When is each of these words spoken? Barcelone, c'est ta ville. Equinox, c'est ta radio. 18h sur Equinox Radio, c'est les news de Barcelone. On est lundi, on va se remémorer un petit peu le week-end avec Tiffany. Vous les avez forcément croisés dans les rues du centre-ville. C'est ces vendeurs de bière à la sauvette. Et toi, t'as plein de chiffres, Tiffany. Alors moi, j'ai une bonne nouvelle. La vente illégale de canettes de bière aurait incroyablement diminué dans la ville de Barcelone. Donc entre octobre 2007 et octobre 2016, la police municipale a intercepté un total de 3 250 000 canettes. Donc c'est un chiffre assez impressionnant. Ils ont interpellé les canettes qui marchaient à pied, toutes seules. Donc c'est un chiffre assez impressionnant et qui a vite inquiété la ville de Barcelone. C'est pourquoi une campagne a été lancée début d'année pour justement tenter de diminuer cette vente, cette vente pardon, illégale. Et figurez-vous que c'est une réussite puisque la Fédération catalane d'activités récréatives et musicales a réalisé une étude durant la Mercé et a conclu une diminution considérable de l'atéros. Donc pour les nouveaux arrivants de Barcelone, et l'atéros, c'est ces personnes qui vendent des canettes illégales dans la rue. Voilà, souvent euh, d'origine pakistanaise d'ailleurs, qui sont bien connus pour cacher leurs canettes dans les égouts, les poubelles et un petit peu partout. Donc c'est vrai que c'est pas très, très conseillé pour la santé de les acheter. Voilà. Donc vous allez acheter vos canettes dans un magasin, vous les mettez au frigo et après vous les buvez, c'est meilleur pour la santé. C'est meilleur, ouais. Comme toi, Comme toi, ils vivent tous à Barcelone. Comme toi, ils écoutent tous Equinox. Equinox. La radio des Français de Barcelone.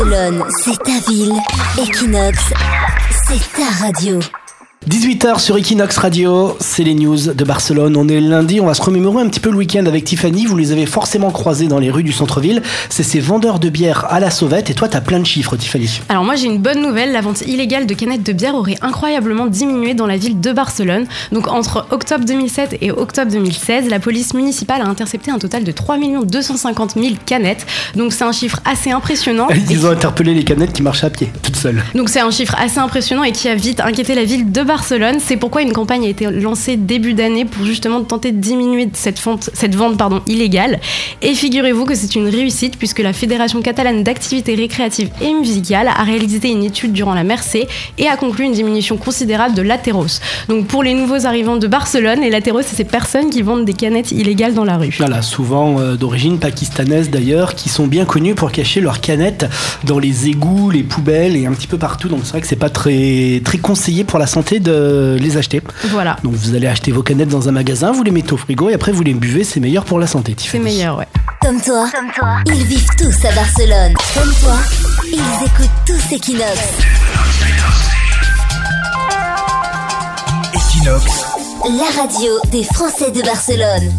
Barcelone, 0.00 0.44
c'est 0.64 0.78
ta 0.82 0.98
ville. 1.10 1.34
Equinox, 1.78 2.38
c'est 3.26 3.52
ta 3.52 3.84
radio. 3.84 4.18
18h 4.90 5.38
sur 5.38 5.56
Equinox 5.56 5.98
Radio, 5.98 6.56
c'est 6.58 6.82
les 6.82 6.94
news 6.94 7.16
de 7.16 7.44
Barcelone. 7.44 7.96
On 7.96 8.08
est 8.08 8.18
lundi, 8.18 8.60
on 8.60 8.66
va 8.66 8.74
se 8.74 8.82
remémorer 8.82 9.22
un 9.22 9.28
petit 9.28 9.38
peu 9.38 9.48
le 9.50 9.56
week-end 9.56 9.86
avec 9.86 10.02
Tiffany. 10.02 10.46
Vous 10.46 10.56
les 10.56 10.72
avez 10.72 10.84
forcément 10.84 11.30
croisés 11.30 11.68
dans 11.68 11.78
les 11.78 11.92
rues 11.92 12.02
du 12.02 12.10
centre-ville. 12.10 12.60
C'est 12.88 13.04
ces 13.04 13.20
vendeurs 13.20 13.60
de 13.60 13.68
bière 13.68 14.06
à 14.08 14.18
la 14.18 14.32
sauvette. 14.32 14.68
Et 14.68 14.74
toi, 14.74 14.88
t'as 14.88 15.00
plein 15.00 15.20
de 15.20 15.26
chiffres, 15.26 15.56
Tiffany. 15.56 16.00
Alors 16.08 16.24
moi, 16.24 16.34
j'ai 16.34 16.46
une 16.46 16.58
bonne 16.58 16.82
nouvelle. 16.82 17.12
La 17.12 17.20
vente 17.20 17.42
illégale 17.42 17.86
de 17.86 17.94
canettes 17.94 18.24
de 18.24 18.32
bière 18.32 18.56
aurait 18.56 18.78
incroyablement 18.82 19.46
diminué 19.46 19.94
dans 19.94 20.08
la 20.08 20.16
ville 20.16 20.40
de 20.40 20.50
Barcelone. 20.50 21.06
Donc 21.30 21.46
entre 21.46 21.86
octobre 21.92 22.24
2007 22.24 22.78
et 22.80 22.90
octobre 22.90 23.30
2016, 23.30 23.88
la 23.88 24.00
police 24.00 24.34
municipale 24.34 24.80
a 24.80 24.86
intercepté 24.86 25.30
un 25.30 25.38
total 25.38 25.62
de 25.62 25.70
3 25.70 25.98
250 26.24 26.94
000 26.94 27.14
canettes. 27.26 27.64
Donc 27.94 28.12
c'est 28.12 28.24
un 28.24 28.32
chiffre 28.32 28.58
assez 28.64 28.90
impressionnant. 28.90 29.46
Ils 29.70 29.86
ont 29.86 29.90
interpellé 29.90 30.34
les 30.34 30.42
canettes 30.42 30.72
qui 30.72 30.82
marchaient 30.82 31.06
à 31.06 31.10
pied, 31.10 31.30
toutes 31.44 31.54
seules. 31.54 31.80
Donc 31.94 32.08
c'est 32.08 32.18
un 32.18 32.32
chiffre 32.32 32.56
assez 32.58 32.80
impressionnant 32.80 33.22
et 33.22 33.30
qui 33.30 33.48
a 33.48 33.54
vite 33.54 33.78
inquiété 33.78 34.16
la 34.16 34.24
ville 34.24 34.50
de 34.50 34.62
Barcelone. 34.64 34.79
C'est 34.82 35.36
pourquoi 35.36 35.62
une 35.62 35.72
campagne 35.72 36.04
a 36.04 36.08
été 36.08 36.30
lancée 36.30 36.76
début 36.76 37.14
d'année 37.14 37.44
pour 37.44 37.64
justement 37.64 38.02
tenter 38.02 38.32
de 38.32 38.38
diminuer 38.38 38.88
cette 38.92 39.20
vente, 39.20 39.50
cette 39.52 39.74
vente 39.74 39.96
pardon, 39.96 40.20
illégale. 40.26 40.80
Et 41.22 41.34
figurez-vous 41.34 41.84
que 41.84 41.94
c'est 41.94 42.14
une 42.14 42.28
réussite 42.28 42.76
puisque 42.76 43.00
la 43.00 43.12
Fédération 43.12 43.62
catalane 43.62 44.02
d'activités 44.02 44.54
récréatives 44.54 45.10
et 45.20 45.32
musicales 45.32 45.88
a 45.88 46.02
réalisé 46.02 46.50
une 46.50 46.64
étude 46.64 46.92
durant 46.92 47.14
la 47.14 47.24
Mercé 47.24 47.68
et 47.98 48.08
a 48.08 48.16
conclu 48.16 48.44
une 48.44 48.52
diminution 48.52 48.96
considérable 48.96 49.54
de 49.54 49.62
l'atéros. 49.62 50.20
Donc 50.48 50.66
pour 50.66 50.82
les 50.82 50.94
nouveaux 50.94 51.26
arrivants 51.26 51.56
de 51.56 51.66
Barcelone, 51.66 52.22
et 52.22 52.30
l'atéros, 52.30 52.62
c'est 52.62 52.76
ces 52.76 52.84
personnes 52.84 53.30
qui 53.30 53.42
vendent 53.42 53.64
des 53.64 53.74
canettes 53.74 54.12
illégales 54.12 54.54
dans 54.54 54.64
la 54.64 54.76
rue. 54.76 54.94
Voilà, 54.98 55.22
souvent 55.22 55.78
euh, 55.78 55.96
d'origine 55.96 56.38
pakistanaise 56.38 57.10
d'ailleurs, 57.10 57.54
qui 57.54 57.68
sont 57.68 57.86
bien 57.86 58.04
connus 58.04 58.34
pour 58.34 58.52
cacher 58.52 58.80
leurs 58.80 59.00
canettes 59.00 59.46
dans 59.84 59.98
les 59.98 60.28
égouts, 60.28 60.70
les 60.70 60.82
poubelles 60.82 61.36
et 61.36 61.46
un 61.46 61.52
petit 61.52 61.66
peu 61.66 61.78
partout. 61.78 62.08
Donc 62.08 62.20
c'est 62.24 62.30
vrai 62.30 62.40
que 62.40 62.46
c'est 62.46 62.56
pas 62.56 62.70
très, 62.70 63.40
très 63.44 63.58
conseillé 63.58 64.04
pour 64.04 64.18
la 64.18 64.26
santé 64.26 64.58
de 64.70 65.16
les 65.20 65.36
acheter. 65.36 65.62
Voilà. 65.88 66.16
Donc 66.22 66.34
vous 66.34 66.54
allez 66.54 66.66
acheter 66.66 66.92
vos 66.92 67.02
canettes 67.02 67.28
dans 67.28 67.48
un 67.48 67.52
magasin, 67.52 67.92
vous 67.92 68.02
les 68.02 68.10
mettez 68.10 68.32
au 68.32 68.36
frigo 68.36 68.70
et 68.70 68.74
après 68.74 68.92
vous 68.92 69.02
les 69.02 69.14
buvez, 69.14 69.44
c'est 69.44 69.60
meilleur 69.60 69.84
pour 69.84 69.98
la 69.98 70.06
santé. 70.06 70.34
C'est 70.38 70.58
meilleur, 70.58 70.98
ouais. 70.98 71.08
Comme 71.40 71.60
toi, 71.60 71.88
Comme 71.92 72.10
toi, 72.12 72.36
ils 72.46 72.64
vivent 72.64 72.88
tous 72.98 73.24
à 73.24 73.32
Barcelone. 73.34 73.94
Comme 74.14 74.32
toi, 74.42 74.56
ils 75.06 75.46
écoutent 75.46 75.70
tous 75.86 76.14
Equinox. 76.14 76.58
Equinox. 80.54 81.04
La 81.64 82.02
radio 82.02 82.32
des 82.50 82.64
Français 82.64 83.10
de 83.10 83.22
Barcelone. 83.22 83.92